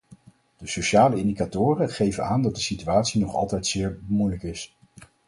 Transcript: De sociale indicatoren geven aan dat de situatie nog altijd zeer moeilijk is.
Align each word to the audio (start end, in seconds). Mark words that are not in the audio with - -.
De 0.57 0.67
sociale 0.67 1.15
indicatoren 1.19 1.89
geven 1.89 2.23
aan 2.25 2.41
dat 2.41 2.55
de 2.55 2.61
situatie 2.61 3.21
nog 3.21 3.35
altijd 3.35 3.65
zeer 3.67 3.99
moeilijk 4.07 4.43
is. 4.43 4.75